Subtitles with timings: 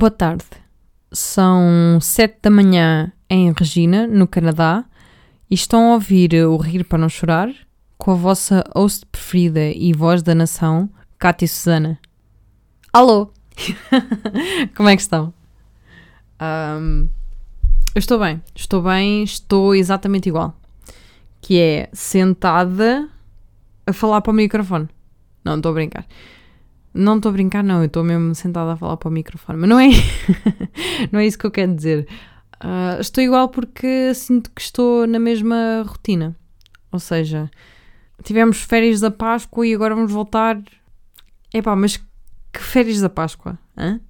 [0.00, 0.46] Boa tarde.
[1.12, 4.86] São sete da manhã em Regina, no Canadá,
[5.50, 7.50] e estão a ouvir o Rir para Não Chorar
[7.98, 11.98] com a vossa host preferida e voz da nação, Cátia Susana.
[12.90, 13.30] Alô!
[14.74, 15.34] Como é que estão?
[16.40, 17.06] Um,
[17.94, 20.58] eu estou bem, estou bem, estou exatamente igual.
[21.42, 23.06] Que é sentada
[23.86, 24.88] a falar para o microfone.
[25.44, 26.06] Não, estou a brincar.
[26.92, 29.68] Não estou a brincar, não, eu estou mesmo sentada a falar para o microfone, mas
[29.68, 29.88] não é,
[31.12, 32.08] não é isso que eu quero dizer.
[32.56, 36.36] Uh, estou igual porque sinto que estou na mesma rotina.
[36.90, 37.48] Ou seja,
[38.24, 40.60] tivemos férias da Páscoa e agora vamos voltar.
[41.54, 43.56] Epá, mas que férias da Páscoa?
[43.76, 44.00] Hã?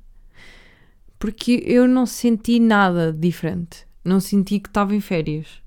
[1.19, 3.87] Porque eu não senti nada diferente.
[4.02, 5.62] Não senti que estava em férias.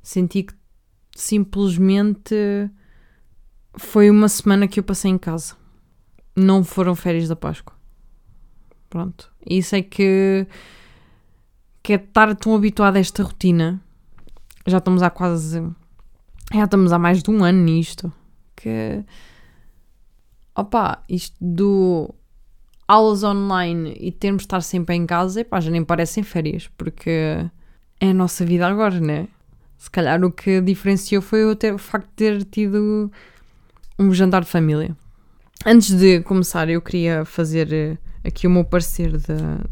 [0.00, 0.54] Senti que
[1.16, 2.70] simplesmente
[3.74, 5.56] foi uma semana que eu passei em casa
[6.36, 7.74] não foram férias da Páscoa.
[8.90, 9.32] Pronto.
[9.48, 10.46] Isso é que,
[11.82, 13.80] que é estar tão habituado a esta rotina.
[14.66, 15.62] Já estamos há quase.
[16.52, 18.12] Já estamos há mais de um ano nisto.
[18.54, 19.04] Que.
[20.54, 22.14] Opa, isto do
[22.88, 27.10] aulas online e termos de estar sempre em casa, epá, já nem parecem férias, porque
[28.00, 29.28] é a nossa vida agora, né?
[29.76, 33.10] Se calhar o que diferenciou foi ter, o facto de ter tido
[33.98, 34.96] um jantar de família.
[35.64, 39.64] Antes de começar, eu queria fazer eh, aqui o meu parecer da,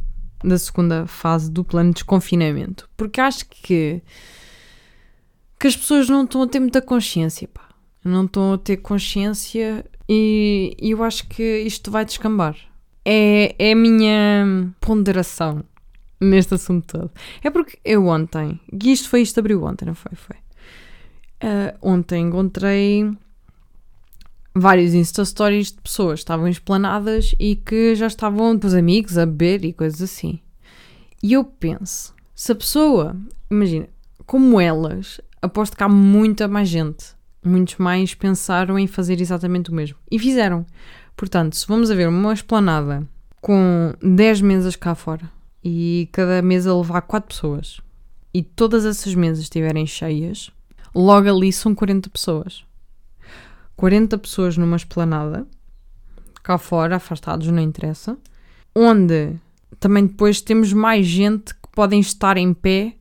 [0.42, 4.02] da segunda fase do plano de desconfinamento, porque acho que,
[5.58, 7.68] que as pessoas não estão a ter muita consciência, pá.
[8.04, 12.56] Não estão a ter consciência e, e eu acho que isto vai descambar.
[13.04, 15.64] É, é a minha ponderação
[16.20, 17.10] neste assunto todo.
[17.42, 20.12] É porque eu ontem, e isto foi isto abriu ontem, não foi?
[20.14, 20.36] Foi.
[21.42, 23.10] Uh, ontem encontrei
[24.54, 29.18] vários Insta Stories de pessoas que estavam esplanadas e que já estavam com os amigos
[29.18, 30.40] a beber e coisas assim.
[31.22, 33.16] E eu penso, se a pessoa,
[33.50, 33.88] imagina,
[34.26, 37.14] como elas, aposto que há muita mais gente.
[37.44, 39.98] Muitos mais pensaram em fazer exatamente o mesmo.
[40.10, 40.64] E fizeram.
[41.16, 43.06] Portanto, se vamos a ver uma esplanada
[43.40, 45.30] com 10 mesas cá fora
[45.62, 47.80] e cada mesa levar 4 pessoas
[48.32, 50.50] e todas essas mesas estiverem cheias,
[50.94, 52.64] logo ali são 40 pessoas.
[53.76, 55.46] 40 pessoas numa esplanada,
[56.42, 58.16] cá fora, afastados, não interessa,
[58.74, 59.34] onde
[59.80, 62.94] também depois temos mais gente que podem estar em pé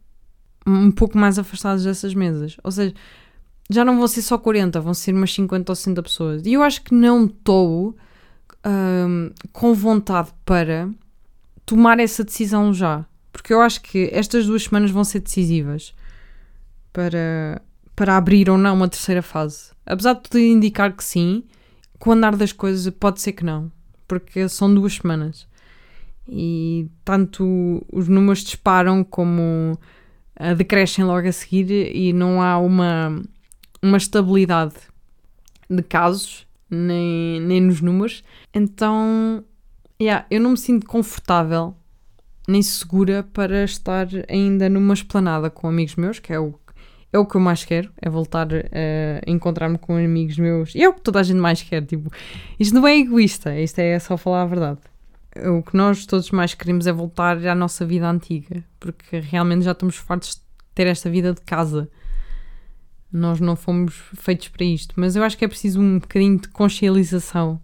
[0.65, 2.57] um pouco mais afastados dessas mesas.
[2.63, 2.93] Ou seja,
[3.69, 6.45] já não vão ser só 40, vão ser umas 50 ou 60 pessoas.
[6.45, 7.95] E eu acho que não estou
[8.65, 10.89] hum, com vontade para
[11.65, 13.05] tomar essa decisão já.
[13.31, 15.93] Porque eu acho que estas duas semanas vão ser decisivas
[16.91, 17.61] para,
[17.95, 19.71] para abrir ou não uma terceira fase.
[19.85, 21.43] Apesar de tudo indicar que sim,
[21.99, 23.71] com o andar das coisas pode ser que não,
[24.07, 25.47] porque são duas semanas.
[26.27, 29.77] E tanto os números disparam como
[30.57, 33.21] decrescem logo a seguir e não há uma,
[33.81, 34.75] uma estabilidade
[35.69, 38.23] de casos, nem, nem nos números.
[38.53, 39.43] Então,
[40.01, 41.75] yeah, eu não me sinto confortável
[42.47, 46.59] nem segura para estar ainda numa esplanada com amigos meus, que é o
[47.13, 50.73] é o que eu mais quero, é voltar a encontrar-me com amigos meus.
[50.73, 52.11] E é o que toda a gente mais quer, tipo,
[52.59, 54.79] isto não é egoísta, isto é só falar a verdade.
[55.45, 59.71] O que nós todos mais queremos é voltar à nossa vida antiga, porque realmente já
[59.71, 60.41] estamos fartos de
[60.73, 61.87] ter esta vida de casa.
[63.11, 66.47] Nós não fomos feitos para isto, mas eu acho que é preciso um bocadinho de
[66.47, 67.61] consciencialização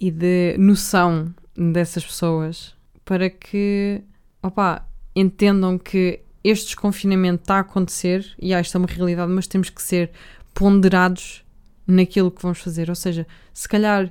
[0.00, 4.02] e de noção dessas pessoas para que,
[4.42, 4.84] opá,
[5.14, 9.70] entendam que este desconfinamento está a acontecer e ah, isto é uma realidade, mas temos
[9.70, 10.10] que ser
[10.54, 11.44] ponderados
[11.86, 12.88] naquilo que vamos fazer.
[12.88, 14.10] Ou seja, se calhar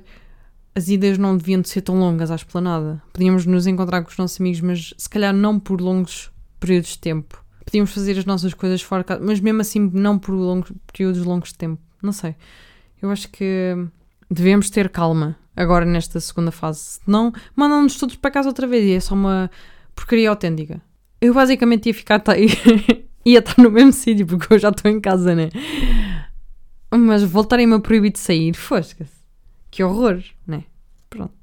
[0.74, 3.02] as ideias não deviam de ser tão longas à esplanada.
[3.12, 6.30] Podíamos nos encontrar com os nossos amigos, mas se calhar não por longos
[6.60, 7.44] períodos de tempo.
[7.64, 11.58] Podíamos fazer as nossas coisas fora mas mesmo assim não por longos, períodos longos de
[11.58, 11.82] tempo.
[12.02, 12.34] Não sei.
[13.00, 13.76] Eu acho que
[14.30, 17.00] devemos ter calma agora nesta segunda fase.
[17.04, 19.50] Senão mandam-nos todos para casa outra vez e é só uma
[19.94, 20.80] porcaria autêntica
[21.20, 22.22] eu basicamente ia ficar.
[23.24, 25.50] ia estar no mesmo sítio, porque eu já estou em casa, né?
[26.90, 29.18] Mas voltarem-me a proibir de sair, fosca-se.
[29.70, 30.64] Que horror, né?
[31.10, 31.34] Pronto.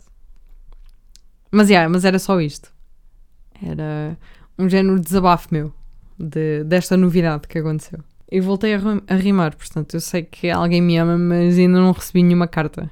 [1.51, 2.73] Mas, yeah, mas era só isto.
[3.61, 4.17] Era
[4.57, 5.73] um género de desabafo meu
[6.17, 7.99] de, desta novidade que aconteceu.
[8.29, 11.91] Eu voltei a, a rimar, portanto, eu sei que alguém me ama, mas ainda não
[11.91, 12.89] recebi nenhuma carta.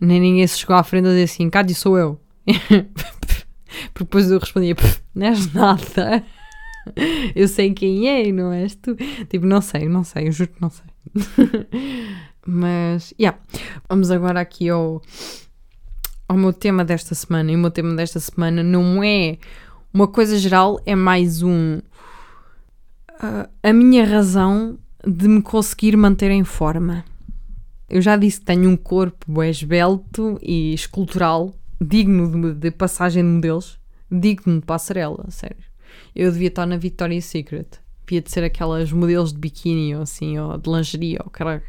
[0.00, 2.20] Nem ninguém se chegou à frente a dizer assim: Cádio, sou eu.
[3.92, 4.74] Porque depois eu respondia,
[5.14, 6.24] não és nada.
[7.34, 8.96] Eu sei quem é, não és tu.
[9.28, 10.86] Tipo, não sei, não sei, eu juro que não sei.
[12.46, 13.38] Mas, yeah.
[13.88, 15.00] Vamos agora aqui ao,
[16.28, 17.52] ao meu tema desta semana.
[17.52, 19.38] E o meu tema desta semana não é
[19.94, 21.78] uma coisa geral, é mais um.
[23.22, 27.04] Uh, a minha razão de me conseguir manter em forma.
[27.88, 33.28] Eu já disse que tenho um corpo esbelto e escultural, digno de, de passagem de
[33.28, 33.78] modelos,
[34.12, 35.64] digno de passarela, sério.
[36.14, 37.66] Eu devia estar na Victoria's Secret.
[38.06, 41.62] Devia de ser aquelas modelos de biquíni ou assim, ou de lingerie, ou caralho.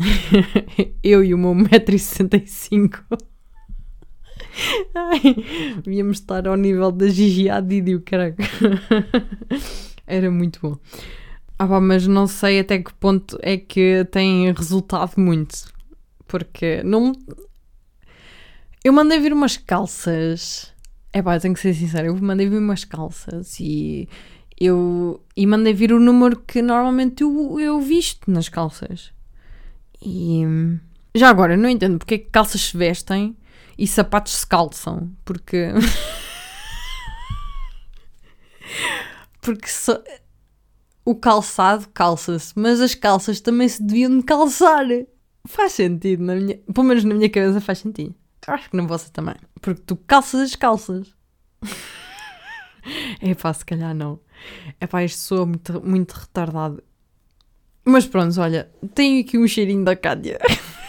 [1.02, 3.02] eu e o meu 1,65m.
[5.84, 8.36] Devíamos estar ao nível da Gigi Hadid, o caralho.
[10.06, 10.78] Era muito bom.
[11.58, 15.72] Ah, pá, mas não sei até que ponto é que tem resultado muito.
[16.26, 17.12] Porque não.
[18.82, 20.72] Eu mandei vir umas calças.
[21.12, 22.06] É pá, tenho que ser sincera.
[22.06, 24.08] Eu mandei vir umas calças e.
[24.58, 25.22] Eu.
[25.36, 29.12] E mandei vir o número que normalmente eu, eu visto nas calças.
[30.00, 30.42] E.
[31.14, 33.36] Já agora, não entendo porque é que calças se vestem
[33.76, 35.10] e sapatos se calçam.
[35.24, 35.70] Porque.
[39.40, 40.00] porque so
[41.04, 44.86] o calçado calça-se, mas as calças também se deviam de calçar.
[45.46, 48.14] Faz sentido, na minha, pelo menos na minha cabeça faz sentido.
[48.46, 49.34] Acho que na vossa também.
[49.60, 51.14] Porque tu calças as calças.
[53.20, 54.20] é pá, se calhar não.
[54.80, 56.82] É pá, isto soa muito, muito retardado.
[57.84, 60.38] Mas pronto, olha, tenho aqui um cheirinho da Cádia.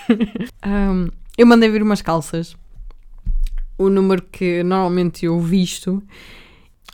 [0.66, 2.56] um, eu mandei vir umas calças.
[3.78, 6.04] O número que normalmente eu visto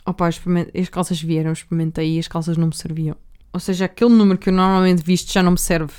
[0.08, 3.14] Opa, as calças vieram, experimentei e as calças não me serviam.
[3.52, 5.92] Ou seja, aquele número que eu normalmente visto já não me serve.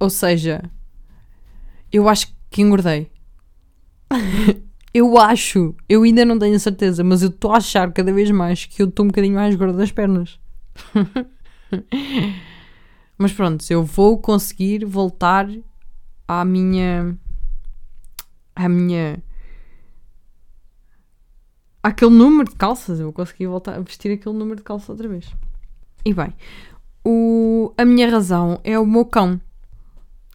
[0.00, 0.60] Ou seja,
[1.92, 3.11] eu acho que engordei.
[4.94, 8.64] eu acho, eu ainda não tenho certeza, mas eu estou a achar cada vez mais
[8.64, 10.38] que eu estou um bocadinho mais gorda das pernas.
[13.18, 15.48] mas pronto, eu vou conseguir voltar
[16.26, 17.16] à minha.
[18.54, 19.22] à minha
[21.82, 23.00] aquele número de calças.
[23.00, 25.34] Eu consegui voltar a vestir aquele número de calças outra vez.
[26.04, 26.32] E bem,
[27.04, 29.40] o, a minha razão é o meu cão.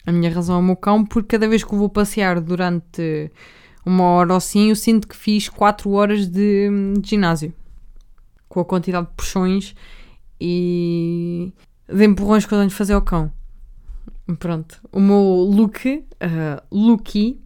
[0.05, 3.31] A minha razão é o meu cão, porque cada vez que eu vou passear durante
[3.87, 6.69] uma hora ou assim, eu sinto que fiz 4 horas de,
[6.99, 7.53] de ginásio.
[8.49, 9.75] Com a quantidade de puxões
[10.39, 11.53] e
[11.87, 13.31] de empurrões que eu tenho de fazer ao cão.
[14.39, 14.81] Pronto.
[14.91, 17.39] O meu look, uh, Lucky,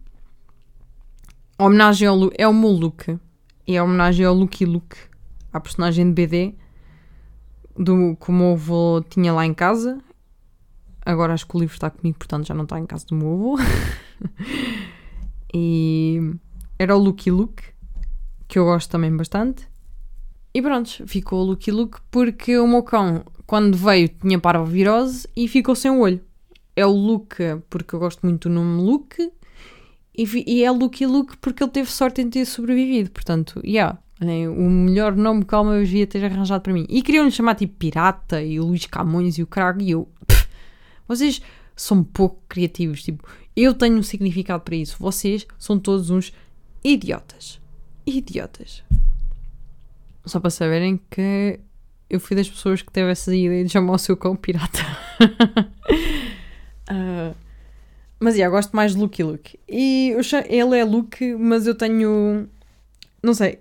[1.56, 3.18] homenagem ao é o meu look
[3.66, 4.96] e é homenagem ao Lucky Luke,
[5.52, 6.54] à personagem de BD,
[7.76, 9.98] do, que o meu avô tinha lá em casa.
[11.06, 13.32] Agora acho que o livro está comigo, portanto já não está em casa do meu
[13.32, 13.58] avô.
[15.52, 16.34] e
[16.78, 17.62] era o Lucky Luke,
[18.48, 19.68] que eu gosto também bastante.
[20.54, 25.48] E pronto, ficou o Lucky Luke porque o meu cão, quando veio, tinha parvovirose e
[25.48, 26.20] ficou sem o olho.
[26.76, 29.30] É o Luke, porque eu gosto muito do nome Luke,
[30.16, 33.10] e, e é Lucky Luke porque ele teve sorte em ter sobrevivido.
[33.10, 36.86] Portanto, yeah, o melhor nome que alguma vez devia ter arranjado para mim.
[36.88, 39.82] E queriam-lhe chamar tipo Pirata e Luís Camões e o caralho.
[39.82, 40.46] E eu, pff,
[41.08, 41.40] vocês
[41.74, 43.02] são pouco criativos.
[43.02, 43.26] Tipo,
[43.56, 44.96] eu tenho um significado para isso.
[44.98, 46.32] Vocês são todos uns
[46.82, 47.60] idiotas.
[48.06, 48.82] Idiotas.
[50.24, 51.60] Só para saberem que
[52.08, 54.80] eu fui das pessoas que teve essa ideia de chamar o seu cão pirata.
[56.90, 57.34] uh,
[58.22, 59.58] Mas, yeah, gosto mais de Lucky Luke.
[59.68, 60.14] E
[60.48, 62.48] ele é Luke, mas eu tenho...
[63.20, 63.58] Não sei.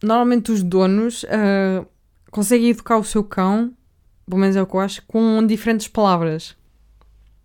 [0.00, 1.84] Normalmente os donos uh,
[2.30, 3.74] conseguem educar o seu cão,
[4.24, 6.56] pelo menos é o que eu acho, com diferentes palavras.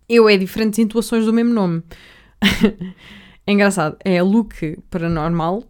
[0.08, 1.82] Eu é diferentes intuações do mesmo nome.
[3.46, 3.96] é engraçado.
[4.04, 5.64] É Luke para normal.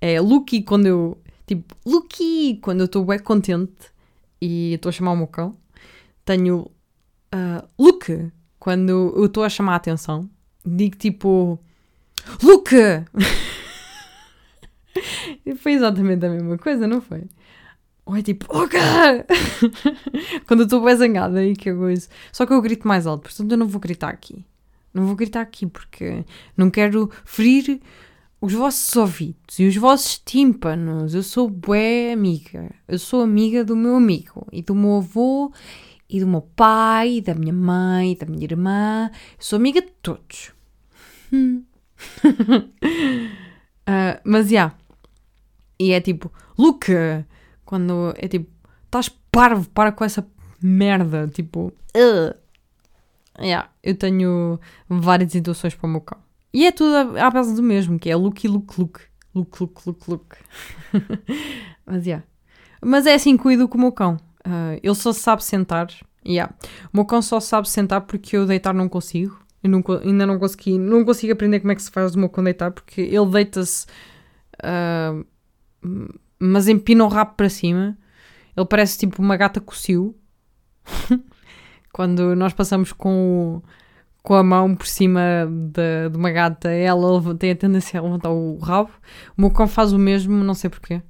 [0.00, 1.18] É Lucky quando eu...
[1.46, 3.92] Tipo, Lucky quando eu estou bem contente
[4.40, 5.56] e estou a chamar o meu cão.
[6.24, 6.70] Tenho
[7.34, 10.28] uh, Luke quando eu estou a chamar a atenção,
[10.64, 11.58] digo tipo:
[12.42, 13.04] Luca!
[15.58, 17.24] foi exatamente a mesma coisa, não foi?
[18.06, 18.78] Ou é tipo, Luca!
[20.46, 22.08] quando eu estou bem zangada aí que coisa.
[22.32, 24.44] Só que eu grito mais alto, portanto eu não vou gritar aqui.
[24.92, 26.24] Não vou gritar aqui porque
[26.56, 27.80] não quero ferir
[28.40, 31.14] os vossos ouvidos e os vossos tímpanos.
[31.14, 32.70] Eu sou bué amiga.
[32.86, 35.50] Eu sou amiga do meu amigo e do meu avô
[36.08, 39.10] e do meu pai, e da minha mãe, e da minha irmã.
[39.12, 40.52] Eu sou amiga de todos.
[41.32, 41.64] uh,
[44.24, 44.50] mas já.
[44.50, 44.76] Yeah.
[45.78, 47.26] E é tipo, Luca!
[47.64, 48.50] Quando é tipo,
[48.84, 50.26] estás parvo, para com essa
[50.62, 51.28] merda.
[51.28, 52.34] Tipo, uh.
[53.40, 56.18] yeah, eu tenho várias situações para o meu cão.
[56.52, 59.00] E é tudo à base do mesmo, que é look e look, look.
[59.34, 60.36] Look, look, look, look.
[61.84, 62.24] mas, yeah.
[62.80, 64.16] Mas é assim que cuido com o meu cão.
[64.46, 65.88] Uh, ele só sabe sentar.
[66.24, 66.54] Yeah.
[66.92, 69.44] O meu cão só sabe sentar porque eu deitar não consigo.
[69.64, 72.28] Eu não, ainda não consegui, não consigo aprender como é que se faz o meu
[72.28, 73.86] cão deitar, porque ele deita-se,
[74.62, 75.26] uh,
[76.44, 77.96] mas empina o rabo para cima.
[78.56, 80.14] Ele parece tipo uma gata cocio.
[81.92, 83.62] Quando nós passamos com,
[84.22, 88.30] com a mão por cima de, de uma gata, ela tem a tendência a levantar
[88.30, 88.90] o rabo.
[89.36, 91.02] O meu cão faz o mesmo, não sei porquê.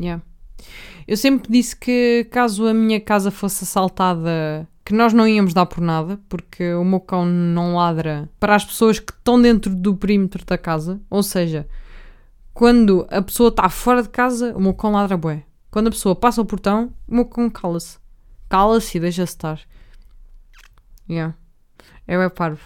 [0.00, 0.22] Yeah.
[1.06, 5.66] Eu sempre disse que caso a minha casa fosse assaltada, que nós não íamos dar
[5.66, 9.96] por nada, porque o meu cão não ladra para as pessoas que estão dentro do
[9.96, 11.00] perímetro da casa.
[11.10, 11.66] Ou seja,
[12.54, 15.44] quando a pessoa está fora de casa, o meu cão ladra bué.
[15.70, 17.98] Quando a pessoa passa o portão, o meu cão cala-se.
[18.48, 19.60] Cala-se e deixa-se estar.
[21.08, 21.34] Yeah.
[22.06, 22.60] É o parvo.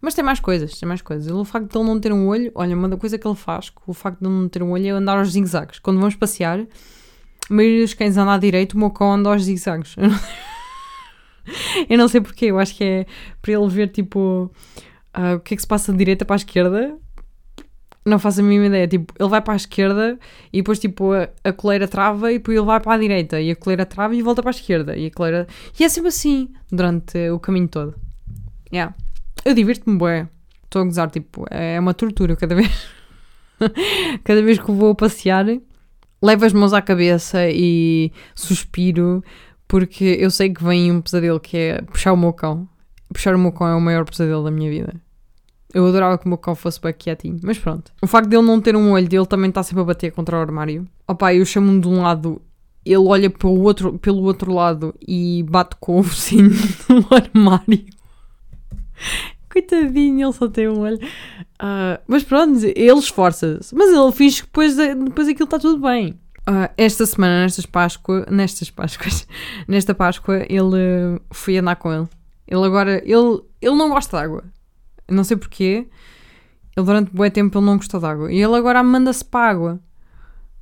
[0.00, 1.30] Mas tem mais coisas, tem mais coisas.
[1.30, 3.92] O facto de ele não ter um olho, olha, uma coisa que ele faz, o
[3.92, 5.78] facto de ele não ter um olho é andar aos zigue-zagues.
[5.78, 9.44] Quando vamos passear, a maioria dos cães anda à direita, o meu cão anda aos
[9.44, 9.96] zigue-zagues.
[11.88, 13.06] Eu não sei porquê, eu acho que é
[13.42, 14.50] para ele ver tipo
[15.16, 16.96] uh, o que é que se passa de direita para a esquerda.
[18.04, 18.88] Não faço a mínima ideia.
[18.88, 20.18] Tipo, ele vai para a esquerda
[20.52, 23.50] e depois tipo a, a coleira trava e depois ele vai para a direita e
[23.50, 24.96] a coleira trava e volta para a esquerda.
[24.96, 25.46] E a coleira.
[25.78, 27.94] E é sempre assim durante o caminho todo.
[28.72, 28.94] Yeah.
[29.44, 30.28] Eu divirto-me bué.
[30.64, 32.70] Estou a gozar, tipo, é uma tortura cada vez.
[34.24, 35.44] cada vez que vou passear,
[36.22, 39.22] levo as mãos à cabeça e suspiro
[39.70, 42.68] porque eu sei que vem um pesadelo que é puxar o meu cão.
[43.12, 45.00] Puxar o meu cão é o maior pesadelo da minha vida.
[45.72, 47.92] Eu adorava que o meu cão fosse bem quietinho, mas pronto.
[48.02, 50.40] O facto dele não ter um olho, dele também está sempre a bater contra o
[50.40, 50.86] armário.
[51.06, 52.42] Opa, eu chamo-me de um lado,
[52.84, 56.50] ele olha pelo outro, pelo outro lado e bate com o vizinho
[56.88, 57.84] no armário.
[59.50, 60.98] Coitadinho, ele só tem um olho.
[60.98, 63.74] Uh, mas pronto, ele esforça-se.
[63.74, 66.18] Mas ele fiz que depois, depois aquilo está tudo bem.
[66.48, 69.26] Uh, esta semana, nestas Páscoa, nestas Páscoas,
[69.68, 72.08] nesta Páscoa, ele uh, fui andar com ele.
[72.46, 74.44] Ele agora, ele, ele não gosta de água.
[75.10, 75.88] Não sei porquê.
[76.76, 78.32] Ele durante muito tempo ele não gostou de água.
[78.32, 79.80] E ele agora manda-se para a água.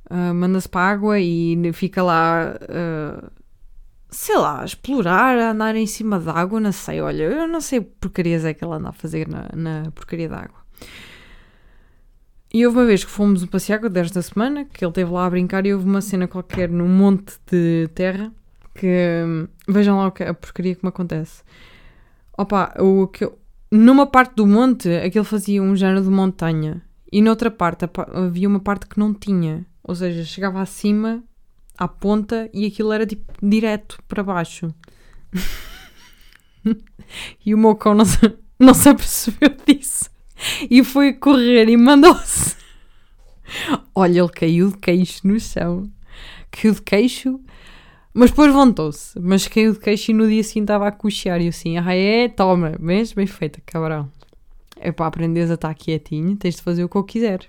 [0.09, 3.31] Uh, manda-se para a água e fica lá, uh,
[4.09, 6.99] sei lá, a explorar, a andar em cima da água, não sei.
[6.99, 10.37] Olha, eu não sei porcarias é que ele anda a fazer na, na porcaria da
[10.37, 10.59] água.
[12.51, 15.65] E houve uma vez que fomos passear desta semana, que ele esteve lá a brincar
[15.67, 18.31] e houve uma cena qualquer num monte de terra
[18.73, 21.43] que hum, vejam lá o que a porcaria que me acontece.
[22.37, 23.29] Opa, o que
[23.71, 28.59] numa parte do monte aquilo fazia um género de montanha e noutra parte havia uma
[28.59, 29.65] parte que não tinha.
[29.83, 31.23] Ou seja, chegava acima,
[31.77, 34.73] à ponta, e aquilo era tipo direto para baixo.
[37.45, 40.09] e o meu cão não se, não se apercebeu disso
[40.69, 42.55] e foi correr e mandou-se.
[43.95, 45.91] Olha, ele caiu de queixo no chão.
[46.51, 47.39] Caiu de queixo,
[48.19, 49.17] mas depois levantou-se.
[49.17, 51.39] Mas caiu de queixo e no dia seguinte estava a cochear.
[51.41, 54.11] E assim, ah é, toma, bem, bem feita, cabrão.
[54.75, 57.45] É para aprenderes a estar quietinho, tens de fazer o que eu quiser.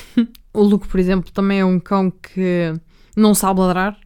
[0.54, 2.72] o Luke, por exemplo, também é um cão que
[3.14, 3.98] não sabe ladrar.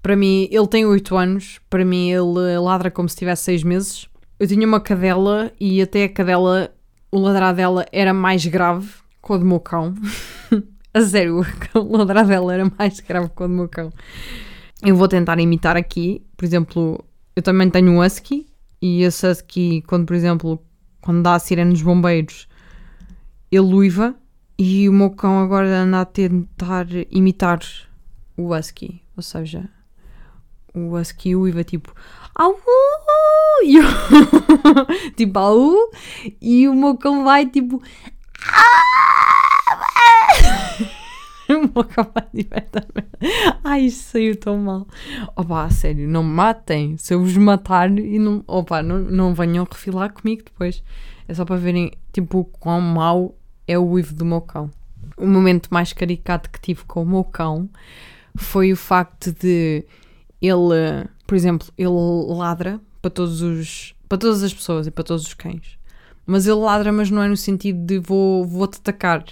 [0.00, 1.58] Para mim, ele tem 8 anos.
[1.68, 4.08] Para mim, ele ladra como se tivesse 6 meses.
[4.38, 6.72] Eu tinha uma cadela e até a cadela
[7.10, 8.88] o ladrar dela era mais grave
[9.20, 9.96] que o do meu cão.
[10.94, 11.44] a sério,
[11.74, 13.92] o ladrar dela era mais grave que o do meu cão.
[14.82, 17.04] Eu vou tentar imitar aqui, por exemplo,
[17.34, 18.46] eu também tenho um husky
[18.80, 20.62] e esse husky, quando, por exemplo,
[21.00, 22.48] quando dá a sirene dos bombeiros,
[23.50, 24.14] ele luiva
[24.56, 27.58] e o meu cão agora anda a tentar imitar
[28.36, 29.68] o husky, ou seja,
[30.74, 31.92] o husky uiva tipo
[32.34, 32.58] au!
[33.64, 33.82] E eu,
[35.16, 35.90] tipo au!
[36.40, 37.82] E o meu cão vai tipo
[41.54, 43.08] o meu cão vai diretamente.
[43.64, 44.86] Ai, isso saiu tão mal.
[45.36, 46.96] Opa, sério, não me matem.
[46.96, 48.44] Se eu vos matar e não.
[48.46, 50.82] Opa, não, não venham refilar comigo depois.
[51.26, 53.34] É só para verem, tipo, quão mau
[53.66, 54.70] é o uivo do meu cão.
[55.16, 57.68] O momento mais caricato que tive com o meu cão
[58.34, 59.84] foi o facto de
[60.40, 61.88] ele, por exemplo, ele
[62.34, 65.78] ladra para todos os para todas as pessoas e para todos os cães.
[66.24, 69.24] Mas ele ladra, mas não é no sentido de vou, vou-te atacar.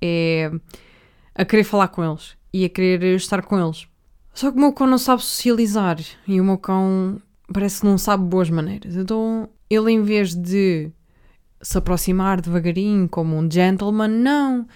[0.00, 0.50] É
[1.34, 3.86] a querer falar com eles e a querer estar com eles.
[4.34, 7.20] Só que o meu cão não sabe socializar e o meu cão
[7.52, 8.96] parece que não sabe boas maneiras.
[8.96, 10.90] Então ele, em vez de
[11.60, 14.66] se aproximar devagarinho como um gentleman, não.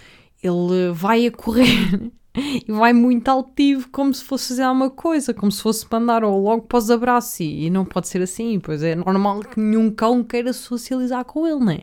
[0.41, 5.51] Ele vai a correr e vai muito altivo, como se fosse fazer alguma coisa, como
[5.51, 7.39] se fosse mandar ou logo para os abraços.
[7.39, 11.59] E não pode ser assim, pois é normal que nenhum cão queira socializar com ele,
[11.59, 11.81] não é?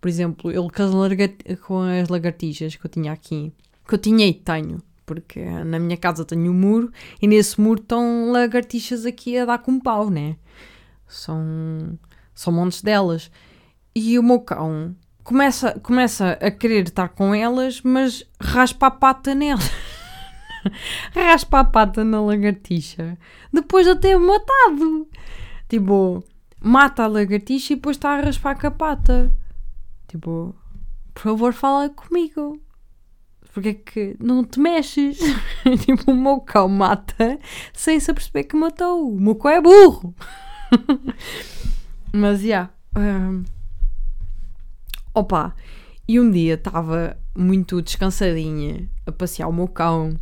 [0.00, 3.52] Por exemplo, ele com as, com as lagartixas que eu tinha aqui,
[3.92, 7.80] que eu tinha e tenho, porque na minha casa tenho um muro e nesse muro
[7.80, 10.36] estão lagartixas aqui a dar com pau, né?
[11.06, 11.98] São,
[12.34, 13.30] São montes delas.
[13.94, 19.34] E o meu cão começa, começa a querer estar com elas, mas raspa a pata
[19.34, 19.70] nelas.
[21.14, 23.18] raspa a pata na lagartixa.
[23.52, 25.06] Depois de ter matado.
[25.68, 26.24] Tipo,
[26.58, 29.30] mata a lagartixa e depois está a raspar com a pata.
[30.08, 30.54] Tipo,
[31.12, 32.58] por favor, fala comigo.
[33.52, 35.18] Porque é que não te mexes?
[35.84, 37.38] tipo, o meu cão mata
[37.72, 39.14] sem se aperceber que matou.
[39.14, 40.14] O meu cão é burro.
[42.12, 42.46] Mas, já.
[42.46, 43.44] Yeah, um,
[45.14, 45.54] opa,
[46.06, 50.14] e um dia estava muito descansadinha a passear o meu cão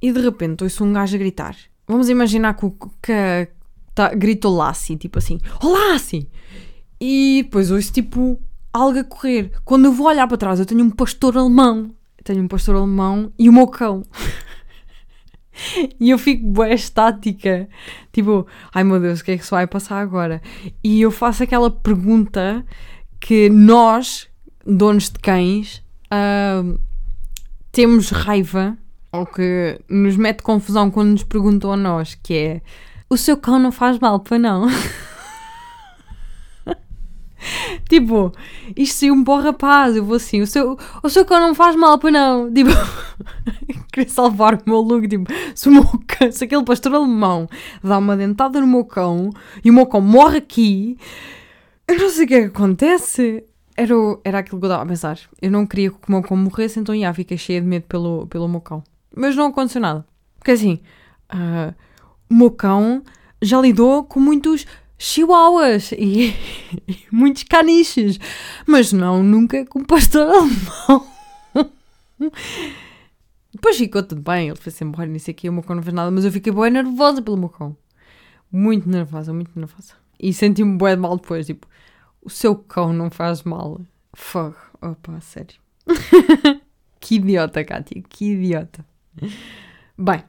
[0.00, 1.56] e de repente ouço um gajo a gritar.
[1.86, 2.70] Vamos imaginar que,
[3.02, 3.48] que
[3.94, 6.28] tá, gritou Lassie, tipo assim, oh Lassie!
[7.00, 8.38] E depois ouço tipo
[8.72, 9.52] algo a correr.
[9.64, 11.94] Quando eu vou olhar para trás, eu tenho um pastor alemão.
[12.22, 14.02] Tenho um pastor alemão e o meu cão.
[15.98, 17.68] e eu fico bem estática.
[18.12, 20.40] Tipo, ai meu Deus, o que é que se vai passar agora?
[20.82, 22.64] E eu faço aquela pergunta
[23.20, 24.28] que nós,
[24.66, 26.78] donos de cães, uh,
[27.70, 28.76] temos raiva
[29.12, 32.62] ou que nos mete confusão quando nos perguntam a nós, que é
[33.08, 34.66] o seu cão não faz mal, para não?
[37.88, 38.32] tipo,
[38.76, 41.76] isto saiu um bom rapaz, eu vou assim, o seu, o seu cão não faz
[41.76, 42.50] mal, para não?
[42.52, 42.70] Tipo,
[43.92, 47.48] queria salvar o meu look, tipo, se, o meu cão, se aquele pastor alemão
[47.82, 49.30] dá uma dentada no meu cão
[49.64, 50.96] e o meu cão morre aqui,
[51.86, 53.44] eu não sei o que é que acontece.
[53.76, 53.94] Era,
[54.24, 55.18] era aquilo que eu estava a pensar.
[55.40, 58.26] Eu não queria que o meu cão morresse, então já fiquei cheia de medo pelo,
[58.26, 58.82] pelo meu cão.
[59.14, 60.04] Mas não aconteceu nada.
[60.38, 60.80] Porque assim,
[61.32, 61.74] uh,
[62.30, 63.02] o meu cão
[63.40, 64.66] já lidou com muitos
[65.02, 66.30] chihuahuas e,
[66.86, 68.18] e muitos caniches,
[68.66, 71.06] mas não nunca com pastor alemão.
[73.52, 76.10] Depois ficou tudo bem, ele foi sempre nisso aqui, o meu cão não fez nada,
[76.10, 77.76] mas eu fiquei bem nervosa pelo meu cão.
[78.50, 79.94] Muito nervosa, muito nervosa.
[80.18, 81.66] E senti-me bem mal depois, tipo,
[82.22, 83.80] o seu cão não faz mal.
[84.14, 85.56] Fogo, opa, sério.
[87.00, 88.86] que idiota, Kátia, que idiota.
[89.98, 90.22] Bem,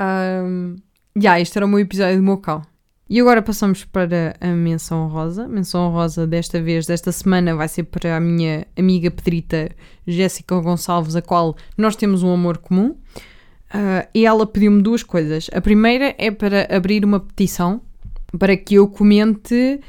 [0.00, 0.76] um,
[1.16, 2.62] yeah, este era o meu episódio do meu cão.
[3.08, 5.46] E agora passamos para a menção rosa.
[5.46, 9.70] Menção rosa desta vez, desta semana, vai ser para a minha amiga Pedrita
[10.06, 12.96] Jéssica Gonçalves, a qual nós temos um amor comum.
[13.74, 15.50] Uh, e ela pediu-me duas coisas.
[15.52, 17.82] A primeira é para abrir uma petição
[18.38, 19.80] para que eu comente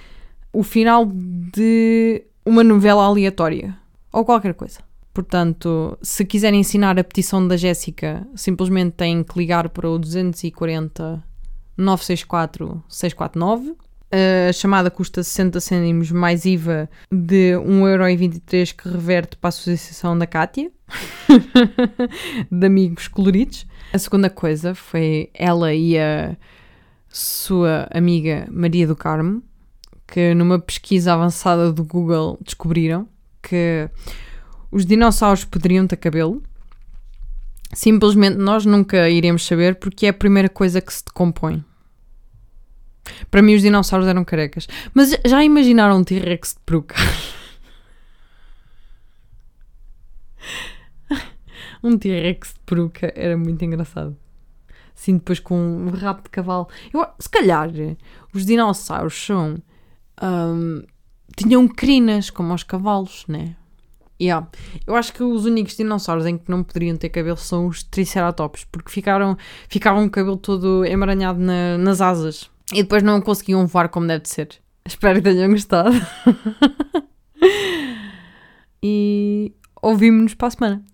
[0.52, 3.78] o final de uma novela aleatória
[4.12, 4.80] ou qualquer coisa.
[5.14, 11.24] Portanto, se quiserem ensinar a petição da Jéssica, simplesmente têm que ligar para o 240
[11.78, 13.76] 964 649.
[14.12, 20.26] A chamada custa 60 cêntimos mais IVA de 1,23€ que reverte para a associação da
[20.26, 20.72] Cátia,
[22.50, 23.68] de amigos coloridos.
[23.92, 26.38] A segunda coisa foi ela e a
[27.10, 29.44] sua amiga Maria do Carmo,
[30.08, 33.08] que numa pesquisa avançada do Google descobriram
[33.42, 33.90] que
[34.72, 36.42] os dinossauros poderiam ter cabelo.
[37.76, 41.62] Simplesmente nós nunca iremos saber porque é a primeira coisa que se decompõe.
[43.30, 44.66] Para mim, os dinossauros eram carecas.
[44.94, 46.96] Mas já imaginaram um T-Rex de peruca?
[51.84, 54.16] um T-Rex de peruca era muito engraçado.
[54.96, 56.70] Assim, depois com um rabo de cavalo.
[56.94, 57.70] Eu, se calhar,
[58.34, 59.62] os dinossauros são.
[60.24, 60.82] Um,
[61.36, 63.58] tinham crinas, como os cavalos, né?
[64.22, 64.48] Yeah.
[64.88, 68.66] Eu acho que os únicos dinossauros em que não poderiam ter cabelo são os Triceratops,
[68.72, 73.90] porque ficaram, ficavam o cabelo todo emaranhado na, nas asas e depois não conseguiam voar
[73.90, 74.50] como deve ser.
[74.86, 75.92] Espero que tenham gostado.
[78.82, 80.86] e ouvimos-nos para a semana.